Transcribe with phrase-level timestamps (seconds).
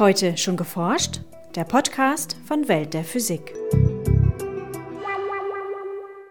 [0.00, 1.20] Heute schon geforscht?
[1.54, 3.54] Der Podcast von Welt der Physik.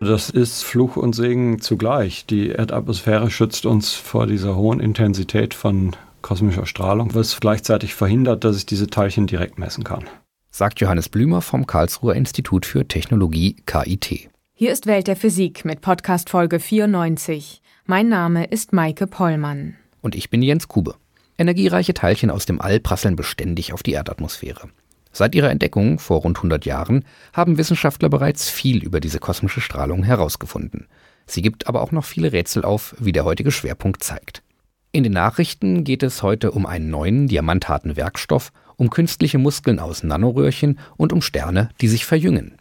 [0.01, 2.25] Das ist Fluch und Segen zugleich.
[2.25, 8.57] Die Erdatmosphäre schützt uns vor dieser hohen Intensität von kosmischer Strahlung, was gleichzeitig verhindert, dass
[8.57, 10.03] ich diese Teilchen direkt messen kann.
[10.51, 14.29] Sagt Johannes Blümer vom Karlsruher Institut für Technologie KIT.
[14.53, 17.61] Hier ist Welt der Physik mit Podcast Folge 94.
[17.85, 19.75] Mein Name ist Maike Pollmann.
[20.01, 20.95] Und ich bin Jens Kube.
[21.37, 24.69] Energiereiche Teilchen aus dem All prasseln beständig auf die Erdatmosphäre.
[25.11, 30.03] Seit ihrer Entdeckung vor rund 100 Jahren haben Wissenschaftler bereits viel über diese kosmische Strahlung
[30.03, 30.87] herausgefunden.
[31.27, 34.43] Sie gibt aber auch noch viele Rätsel auf, wie der heutige Schwerpunkt zeigt.
[34.91, 40.03] In den Nachrichten geht es heute um einen neuen diamantharten Werkstoff, um künstliche Muskeln aus
[40.03, 42.57] Nanoröhrchen und um Sterne, die sich verjüngen.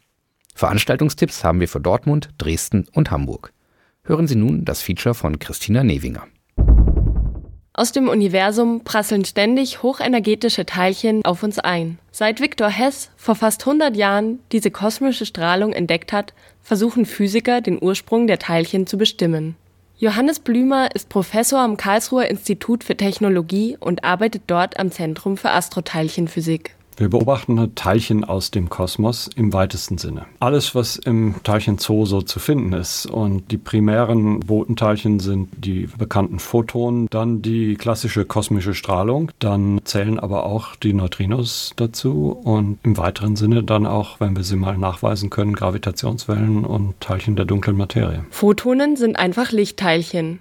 [0.55, 3.53] Veranstaltungstipps haben wir für Dortmund, Dresden und Hamburg.
[4.05, 6.27] Hören Sie nun das Feature von Christina Newinger.
[7.75, 11.99] Aus dem Universum prasseln ständig hochenergetische Teilchen auf uns ein.
[12.11, 17.83] Seit Victor Hess vor fast 100 Jahren diese kosmische Strahlung entdeckt hat, versuchen Physiker, den
[17.83, 19.57] Ursprung der Teilchen zu bestimmen.
[19.97, 25.51] Johannes Blümer ist Professor am Karlsruher Institut für Technologie und arbeitet dort am Zentrum für
[25.51, 26.75] Astroteilchenphysik.
[27.03, 30.27] Wir beobachten Teilchen aus dem Kosmos im weitesten Sinne.
[30.39, 33.07] Alles, was im Teilchenzoo so zu finden ist.
[33.07, 40.21] Und die primären Botenteilchen sind die bekannten Photonen, dann die klassische kosmische Strahlung, dann zählen
[40.21, 44.79] aber auch die Neutrinos dazu und im weiteren Sinne dann auch, wenn wir sie mal
[44.79, 48.25] nachweisen können, Gravitationswellen und Teilchen der dunklen Materie.
[48.31, 50.39] Photonen sind einfach Lichtteilchen.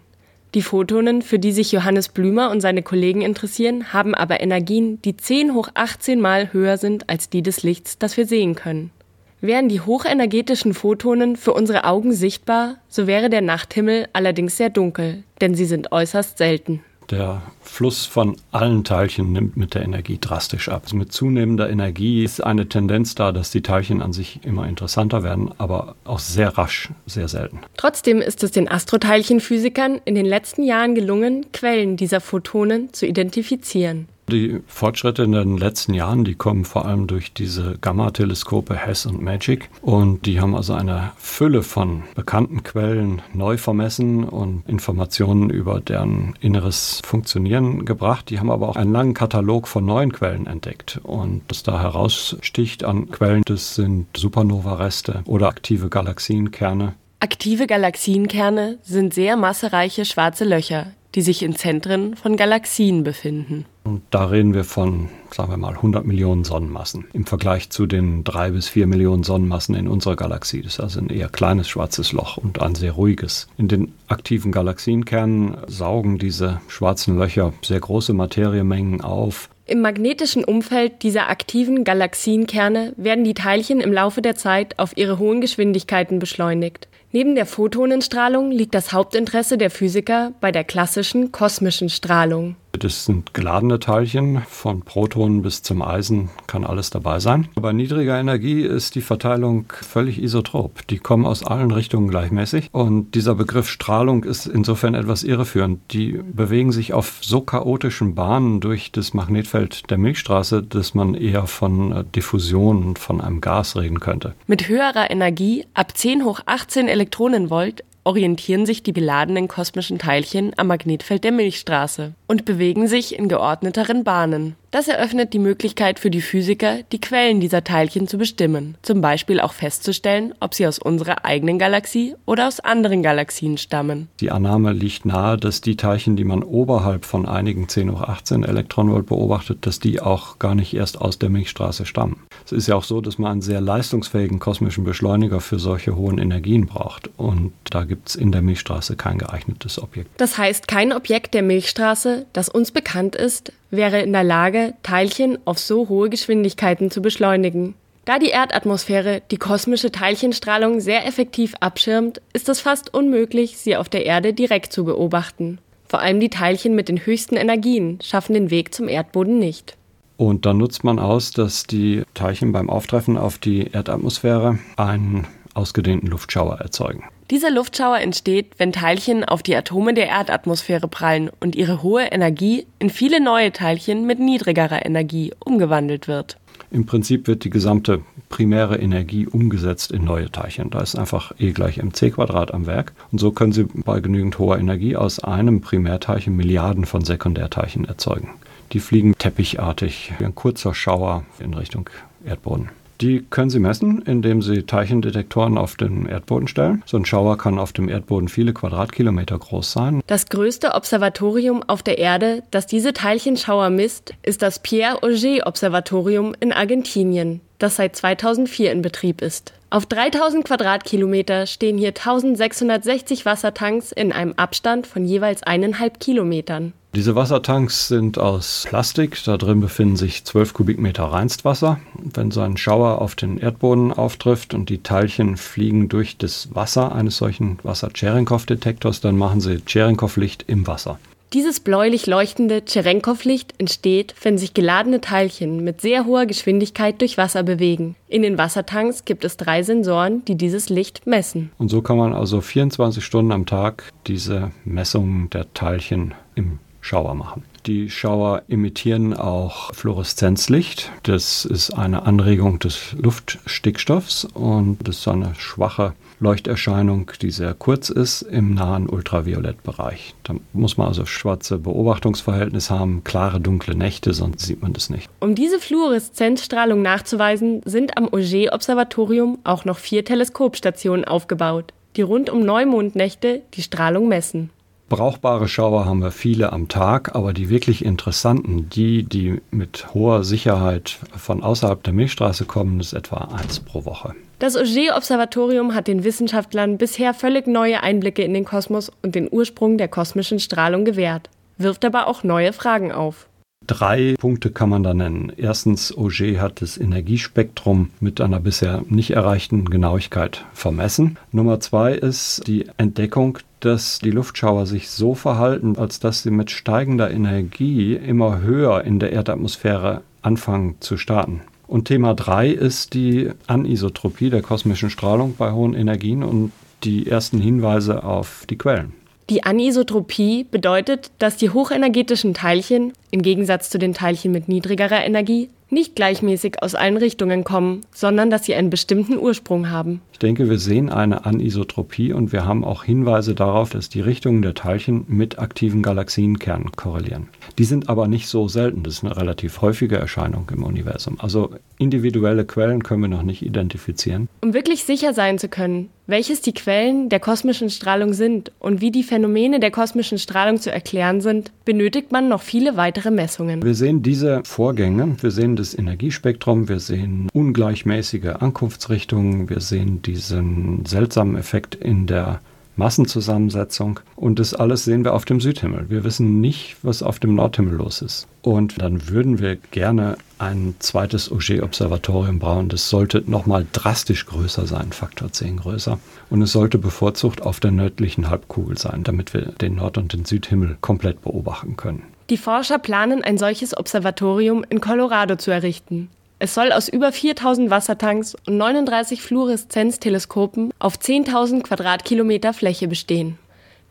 [0.54, 5.16] Die Photonen, für die sich Johannes Blümer und seine Kollegen interessieren, haben aber Energien, die
[5.16, 8.92] 10 hoch 18 mal höher sind als die des Lichts, das wir sehen können.
[9.40, 15.24] Wären die hochenergetischen Photonen für unsere Augen sichtbar, so wäre der Nachthimmel allerdings sehr dunkel,
[15.40, 16.84] denn sie sind äußerst selten.
[17.12, 20.84] Der Fluss von allen Teilchen nimmt mit der Energie drastisch ab.
[20.86, 25.22] Also mit zunehmender Energie ist eine Tendenz da, dass die Teilchen an sich immer interessanter
[25.22, 27.60] werden, aber auch sehr rasch, sehr selten.
[27.76, 34.08] Trotzdem ist es den Astroteilchenphysikern in den letzten Jahren gelungen, Quellen dieser Photonen zu identifizieren.
[34.30, 39.22] Die Fortschritte in den letzten Jahren, die kommen vor allem durch diese Gamma-Teleskope HESS und
[39.22, 39.70] MAGIC.
[39.82, 46.36] Und die haben also eine Fülle von bekannten Quellen neu vermessen und Informationen über deren
[46.40, 48.30] inneres Funktionieren gebracht.
[48.30, 51.02] Die haben aber auch einen langen Katalog von neuen Quellen entdeckt.
[51.04, 56.94] Und was da heraussticht an Quellen, das sind Supernova-Reste oder aktive Galaxienkerne.
[57.20, 63.66] Aktive Galaxienkerne sind sehr massereiche schwarze Löcher, die sich in Zentren von Galaxien befinden.
[63.84, 68.24] Und da reden wir von, sagen wir mal, 100 Millionen Sonnenmassen im Vergleich zu den
[68.24, 70.62] drei bis vier Millionen Sonnenmassen in unserer Galaxie.
[70.62, 73.48] Das ist also ein eher kleines schwarzes Loch und ein sehr ruhiges.
[73.58, 79.50] In den aktiven Galaxienkernen saugen diese schwarzen Löcher sehr große Materiemengen auf.
[79.66, 85.18] Im magnetischen Umfeld dieser aktiven Galaxienkerne werden die Teilchen im Laufe der Zeit auf ihre
[85.18, 86.88] hohen Geschwindigkeiten beschleunigt.
[87.14, 92.56] Neben der Photonenstrahlung liegt das Hauptinteresse der Physiker bei der klassischen kosmischen Strahlung.
[92.80, 97.48] Das sind geladene Teilchen, von Protonen bis zum Eisen kann alles dabei sein.
[97.56, 100.88] Bei niedriger Energie ist die Verteilung völlig isotrop.
[100.88, 102.70] Die kommen aus allen Richtungen gleichmäßig.
[102.72, 105.80] Und dieser Begriff Strahlung ist insofern etwas irreführend.
[105.92, 111.48] Die bewegen sich auf so chaotischen Bahnen durch das Magnetfeld der Milchstraße, dass man eher
[111.48, 114.34] von Diffusion von einem Gas reden könnte.
[114.48, 120.68] Mit höherer Energie, ab 10 hoch 18 Elektronenvolt, orientieren sich die beladenen kosmischen Teilchen am
[120.68, 124.56] Magnetfeld der Milchstraße und bewegen sich in geordneteren Bahnen.
[124.72, 129.42] Das eröffnet die Möglichkeit für die Physiker, die Quellen dieser Teilchen zu bestimmen, zum Beispiel
[129.42, 134.08] auch festzustellen, ob sie aus unserer eigenen Galaxie oder aus anderen Galaxien stammen.
[134.22, 138.46] Die Annahme liegt nahe, dass die Teilchen, die man oberhalb von einigen 10 hoch 18
[138.46, 142.24] Elektronenvolt beobachtet, dass die auch gar nicht erst aus der Milchstraße stammen.
[142.46, 146.18] Es ist ja auch so, dass man einen sehr leistungsfähigen kosmischen Beschleuniger für solche hohen
[146.18, 150.10] Energien braucht und da gibt es in der Milchstraße kein geeignetes Objekt.
[150.16, 155.38] Das heißt, kein Objekt der Milchstraße, das uns bekannt ist, wäre in der Lage, Teilchen
[155.46, 157.76] auf so hohe Geschwindigkeiten zu beschleunigen.
[158.06, 163.90] Da die Erdatmosphäre die kosmische Teilchenstrahlung sehr effektiv abschirmt, ist es fast unmöglich, sie auf
[163.90, 165.60] der Erde direkt zu beobachten.
[165.88, 169.78] Vor allem die Teilchen mit den höchsten Energien schaffen den Weg zum Erdboden nicht.
[170.18, 176.08] Und dann nutzt man aus, dass die Teilchen beim Auftreffen auf die Erdatmosphäre einen ausgedehnten
[176.08, 177.04] Luftschauer erzeugen.
[177.32, 182.68] Dieser Luftschauer entsteht, wenn Teilchen auf die Atome der Erdatmosphäre prallen und ihre hohe Energie
[182.78, 186.36] in viele neue Teilchen mit niedrigerer Energie umgewandelt wird.
[186.72, 190.72] Im Prinzip wird die gesamte primäre Energie umgesetzt in neue Teilchen.
[190.72, 192.92] Da ist einfach E gleich mc Quadrat am Werk.
[193.14, 198.32] Und so können Sie bei genügend hoher Energie aus einem Primärteilchen Milliarden von Sekundärteilchen erzeugen.
[198.74, 201.90] Die fliegen teppichartig wie ein kurzer Schauer in Richtung
[202.26, 202.70] Erdboden.
[203.02, 206.84] Die können Sie messen, indem Sie Teilchendetektoren auf den Erdboden stellen.
[206.86, 210.02] So ein Schauer kann auf dem Erdboden viele Quadratkilometer groß sein.
[210.06, 216.36] Das größte Observatorium auf der Erde, das diese Teilchenschauer misst, ist das Pierre Auger Observatorium
[216.40, 219.54] in Argentinien, das seit 2004 in Betrieb ist.
[219.72, 226.74] Auf 3000 Quadratkilometer stehen hier 1660 Wassertanks in einem Abstand von jeweils eineinhalb Kilometern.
[226.94, 229.18] Diese Wassertanks sind aus Plastik.
[229.24, 231.80] Da drin befinden sich 12 Kubikmeter Reinstwasser.
[231.98, 236.94] Wenn so ein Schauer auf den Erdboden auftrifft und die Teilchen fliegen durch das Wasser
[236.94, 241.00] eines solchen Wasser-Cherenkov-Detektors, dann machen sie Cherenkov-Licht im Wasser.
[241.32, 247.44] Dieses bläulich leuchtende Cherenkov-Licht entsteht, wenn sich geladene Teilchen mit sehr hoher Geschwindigkeit durch Wasser
[247.44, 247.96] bewegen.
[248.10, 251.52] In den Wassertanks gibt es drei Sensoren, die dieses Licht messen.
[251.58, 257.16] Und so kann man also 24 Stunden am Tag diese Messungen der Teilchen im Schauer
[257.16, 257.44] machen.
[257.68, 260.92] Die Schauer emittieren auch Fluoreszenzlicht.
[261.04, 267.90] Das ist eine Anregung des Luftstickstoffs und das ist eine schwache Leuchterscheinung, die sehr kurz
[267.90, 270.16] ist im nahen Ultraviolettbereich.
[270.24, 275.10] Da muss man also schwarze Beobachtungsverhältnis haben, klare dunkle Nächte, sonst sieht man das nicht.
[275.20, 282.46] Um diese Fluoreszenzstrahlung nachzuweisen, sind am Auger-Observatorium auch noch vier Teleskopstationen aufgebaut, die rund um
[282.46, 284.52] Neumondnächte die Strahlung messen.
[284.92, 290.26] Brauchbare Schauer haben wir viele am Tag, aber die wirklich interessanten, die, die mit hoher
[290.26, 294.14] Sicherheit von außerhalb der Milchstraße kommen, ist etwa eins pro Woche.
[294.40, 299.78] Das Auger-Observatorium hat den Wissenschaftlern bisher völlig neue Einblicke in den Kosmos und den Ursprung
[299.78, 303.30] der kosmischen Strahlung gewährt, wirft aber auch neue Fragen auf.
[303.66, 305.32] Drei Punkte kann man da nennen.
[305.38, 311.18] Erstens, Auger hat das Energiespektrum mit einer bisher nicht erreichten Genauigkeit vermessen.
[311.32, 316.52] Nummer zwei ist die Entdeckung, dass die Luftschauer sich so verhalten, als dass sie mit
[316.52, 321.42] steigender Energie immer höher in der Erdatmosphäre anfangen zu starten.
[321.68, 326.52] Und Thema drei ist die Anisotropie der kosmischen Strahlung bei hohen Energien und
[326.84, 328.94] die ersten Hinweise auf die Quellen.
[329.30, 335.50] Die Anisotropie bedeutet, dass die hochenergetischen Teilchen, im Gegensatz zu den Teilchen mit niedrigerer Energie,
[335.72, 340.02] nicht gleichmäßig aus allen Richtungen kommen, sondern dass sie einen bestimmten Ursprung haben.
[340.12, 344.42] Ich denke, wir sehen eine Anisotropie und wir haben auch Hinweise darauf, dass die Richtungen
[344.42, 347.30] der Teilchen mit aktiven Galaxienkernen korrelieren.
[347.58, 351.18] Die sind aber nicht so selten, das ist eine relativ häufige Erscheinung im Universum.
[351.20, 354.30] Also individuelle Quellen können wir noch nicht identifizieren.
[354.42, 358.92] Um wirklich sicher sein zu können, welches die Quellen der kosmischen Strahlung sind und wie
[358.92, 363.64] die Phänomene der kosmischen Strahlung zu erklären sind, benötigt man noch viele weitere Messungen.
[363.64, 370.86] Wir sehen diese Vorgänge, wir sehen das Energiespektrum, wir sehen ungleichmäßige Ankunftsrichtungen, wir sehen diesen
[370.86, 372.42] seltsamen Effekt in der
[372.76, 374.00] Massenzusammensetzung.
[374.16, 375.90] Und das alles sehen wir auf dem Südhimmel.
[375.90, 378.28] Wir wissen nicht, was auf dem Nordhimmel los ist.
[378.42, 382.70] Und dann würden wir gerne ein zweites Auger-Observatorium bauen.
[382.70, 386.00] Das sollte nochmal drastisch größer sein, Faktor 10 größer.
[386.30, 390.26] Und es sollte bevorzugt auf der nördlichen Halbkugel sein, damit wir den Nord- und den
[390.26, 392.04] Südhimmel komplett beobachten können.
[392.32, 396.10] Die Forscher planen, ein solches Observatorium in Colorado zu errichten.
[396.40, 403.38] Es soll aus über 4000 Wassertanks und 39 Fluoreszenzteleskopen auf 10.000 Quadratkilometer Fläche bestehen.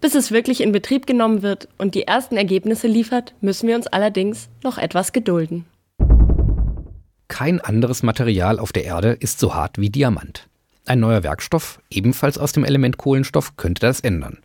[0.01, 3.89] Bis es wirklich in Betrieb genommen wird und die ersten Ergebnisse liefert, müssen wir uns
[3.89, 5.67] allerdings noch etwas gedulden.
[7.29, 10.49] Kein anderes Material auf der Erde ist so hart wie Diamant.
[10.87, 14.39] Ein neuer Werkstoff, ebenfalls aus dem Element Kohlenstoff, könnte das ändern.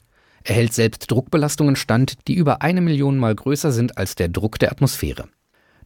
[0.48, 4.60] Er hält selbst Druckbelastungen stand, die über eine Million Mal größer sind als der Druck
[4.60, 5.28] der Atmosphäre.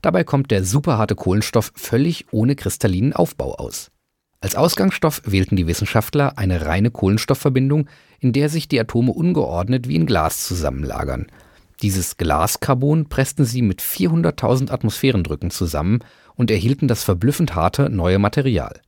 [0.02, 3.90] Dabei kommt der superharte Kohlenstoff völlig ohne kristallinen Aufbau aus.
[4.42, 7.88] Als Ausgangsstoff wählten die Wissenschaftler eine reine Kohlenstoffverbindung,
[8.20, 11.28] in der sich die Atome ungeordnet wie in Glas zusammenlagern.
[11.82, 16.00] Dieses Glaskarbon pressten sie mit 400.000 Atmosphärendrücken zusammen
[16.36, 18.82] und erhielten das verblüffend harte neue Material.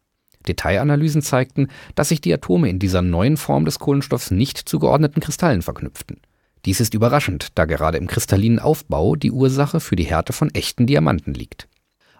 [0.48, 5.20] Detailanalysen zeigten, dass sich die Atome in dieser neuen Form des Kohlenstoffs nicht zu geordneten
[5.20, 6.20] Kristallen verknüpften.
[6.66, 10.86] Dies ist überraschend, da gerade im kristallinen Aufbau die Ursache für die Härte von echten
[10.86, 11.68] Diamanten liegt.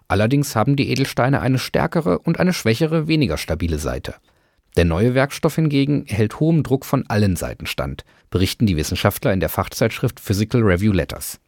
[0.08, 4.14] Allerdings haben die Edelsteine eine stärkere und eine schwächere, weniger stabile Seite.
[4.76, 9.40] Der neue Werkstoff hingegen hält hohem Druck von allen Seiten stand, berichten die Wissenschaftler in
[9.40, 11.38] der Fachzeitschrift Physical Review Letters.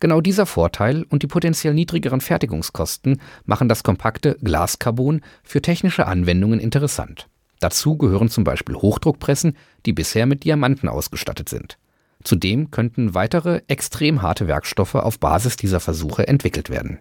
[0.00, 6.60] Genau dieser Vorteil und die potenziell niedrigeren Fertigungskosten machen das kompakte Glaskarbon für technische Anwendungen
[6.60, 7.28] interessant.
[7.60, 11.78] Dazu gehören zum Beispiel Hochdruckpressen, die bisher mit Diamanten ausgestattet sind.
[12.22, 16.98] Zudem könnten weitere extrem harte Werkstoffe auf Basis dieser Versuche entwickelt werden.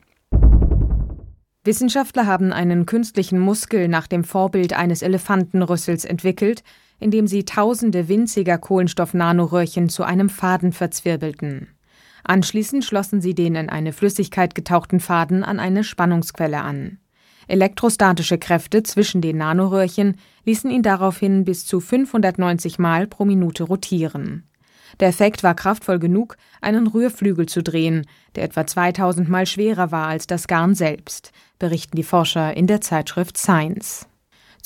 [1.64, 6.64] Wissenschaftler haben einen künstlichen Muskel nach dem Vorbild eines Elefantenrüssels entwickelt,
[7.00, 11.68] indem sie tausende winziger Kohlenstoff-Nanoröhrchen zu einem Faden verzwirbelten.
[12.28, 17.00] Anschließend schlossen sie den in eine Flüssigkeit getauchten Faden an eine Spannungsquelle an.
[17.48, 24.44] Elektrostatische Kräfte zwischen den Nanoröhrchen ließen ihn daraufhin bis zu 590 Mal pro Minute rotieren.
[25.00, 28.06] Der Effekt war kraftvoll genug, einen Rührflügel zu drehen,
[28.36, 32.82] der etwa 2000 Mal schwerer war als das Garn selbst, berichten die Forscher in der
[32.82, 34.06] Zeitschrift Science.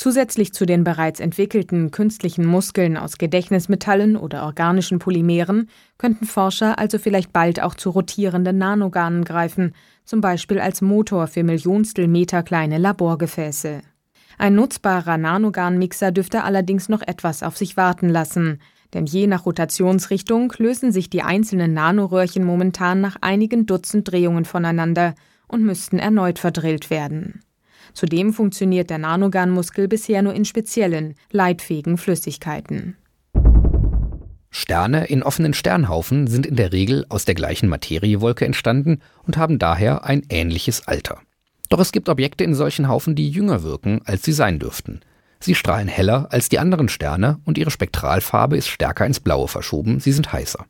[0.01, 6.97] Zusätzlich zu den bereits entwickelten künstlichen Muskeln aus Gedächtnismetallen oder organischen Polymeren könnten Forscher also
[6.97, 12.79] vielleicht bald auch zu rotierenden Nanogarnen greifen, zum Beispiel als Motor für Millionstel Meter kleine
[12.79, 13.81] Laborgefäße.
[14.39, 18.57] Ein nutzbarer Nanogarnmixer dürfte allerdings noch etwas auf sich warten lassen,
[18.95, 25.13] denn je nach Rotationsrichtung lösen sich die einzelnen Nanoröhrchen momentan nach einigen Dutzend Drehungen voneinander
[25.47, 27.43] und müssten erneut verdrillt werden.
[27.93, 32.95] Zudem funktioniert der Nanogarnmuskel bisher nur in speziellen, leitfähigen Flüssigkeiten.
[34.49, 39.59] Sterne in offenen Sternhaufen sind in der Regel aus der gleichen Materiewolke entstanden und haben
[39.59, 41.19] daher ein ähnliches Alter.
[41.69, 44.99] Doch es gibt Objekte in solchen Haufen, die jünger wirken, als sie sein dürften.
[45.39, 50.01] Sie strahlen heller als die anderen Sterne und ihre Spektralfarbe ist stärker ins Blaue verschoben,
[50.01, 50.65] sie sind heißer.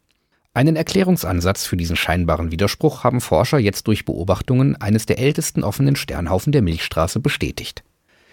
[0.54, 5.96] Einen Erklärungsansatz für diesen scheinbaren Widerspruch haben Forscher jetzt durch Beobachtungen eines der ältesten offenen
[5.96, 7.84] Sternhaufen der Milchstraße bestätigt.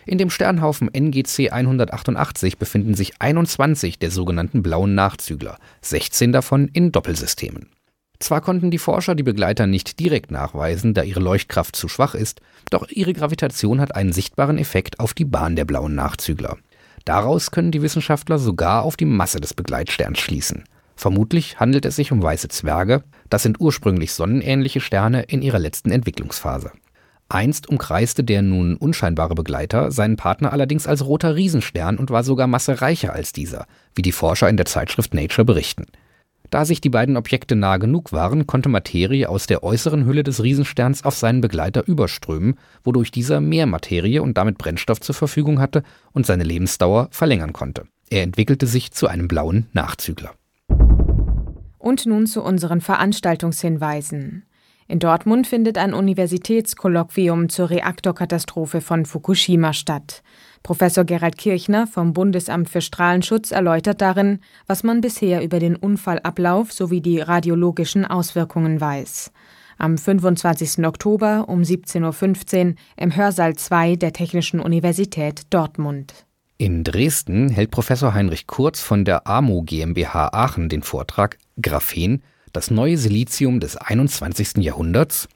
[0.05, 6.91] In dem Sternhaufen NGC 188 befinden sich 21 der sogenannten blauen Nachzügler, 16 davon in
[6.91, 7.69] Doppelsystemen.
[8.19, 12.41] Zwar konnten die Forscher die Begleiter nicht direkt nachweisen, da ihre Leuchtkraft zu schwach ist,
[12.71, 16.57] doch ihre Gravitation hat einen sichtbaren Effekt auf die Bahn der blauen Nachzügler.
[17.05, 20.65] Daraus können die Wissenschaftler sogar auf die Masse des Begleitsterns schließen.
[20.99, 25.93] Vermutlich handelt es sich um weiße Zwerge, das sind ursprünglich sonnenähnliche Sterne in ihrer letzten
[25.93, 26.73] Entwicklungsphase.
[27.29, 32.49] Einst umkreiste der nun unscheinbare Begleiter seinen Partner allerdings als roter Riesenstern und war sogar
[32.49, 35.87] massereicher als dieser, wie die Forscher in der Zeitschrift Nature berichten.
[36.51, 40.43] Da sich die beiden Objekte nah genug waren, konnte Materie aus der äußeren Hülle des
[40.43, 45.85] Riesensterns auf seinen Begleiter überströmen, wodurch dieser mehr Materie und damit Brennstoff zur Verfügung hatte
[46.11, 47.85] und seine Lebensdauer verlängern konnte.
[48.11, 50.33] Er entwickelte sich zu einem blauen Nachzügler.
[51.89, 54.45] Und nun zu unseren Veranstaltungshinweisen.
[54.89, 60.23] In Dortmund findet ein Universitätskolloquium zur Reaktorkatastrophe von Fukushima statt.
[60.63, 66.75] Professor Gerald Kirchner vom Bundesamt für Strahlenschutz erläutert darin, was man bisher über den Unfallablauf
[66.75, 69.33] sowie die radiologischen Auswirkungen weiß.
[69.79, 70.85] Am 25.
[70.85, 76.28] Oktober um 17.15 Uhr im Hörsaal 2 der Technischen Universität Dortmund.
[76.61, 82.73] In Dresden hält Professor Heinrich Kurz von der AMO GmbH Aachen den Vortrag Graphen das
[82.73, 84.57] neue Silizium des 21.
[84.57, 85.29] Jahrhunderts.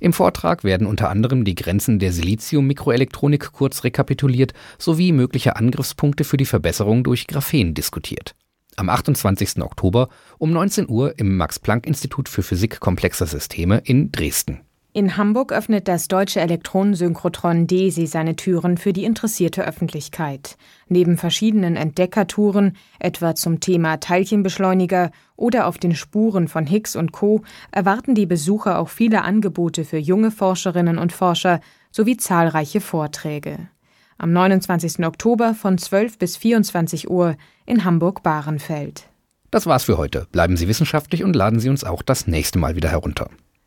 [0.00, 6.36] Im Vortrag werden unter anderem die Grenzen der Silizium-Mikroelektronik kurz rekapituliert sowie mögliche Angriffspunkte für
[6.36, 8.34] die Verbesserung durch Graphen diskutiert.
[8.76, 9.62] Am 28.
[9.62, 14.65] Oktober um 19 Uhr im Max-Planck-Institut für Physik komplexer Systeme in Dresden.
[14.96, 20.56] In Hamburg öffnet das deutsche Elektronensynchrotron DESI seine Türen für die interessierte Öffentlichkeit.
[20.88, 27.42] Neben verschiedenen Entdeckertouren, etwa zum Thema Teilchenbeschleuniger oder auf den Spuren von Higgs und Co.,
[27.72, 31.60] erwarten die Besucher auch viele Angebote für junge Forscherinnen und Forscher
[31.90, 33.68] sowie zahlreiche Vorträge.
[34.16, 35.04] Am 29.
[35.04, 37.36] Oktober von 12 bis 24 Uhr
[37.66, 39.10] in Hamburg-Bahrenfeld.
[39.50, 40.26] Das war's für heute.
[40.32, 43.28] Bleiben Sie wissenschaftlich und laden Sie uns auch das nächste Mal wieder herunter.